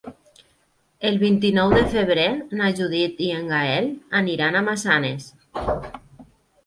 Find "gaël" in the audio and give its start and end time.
3.55-3.93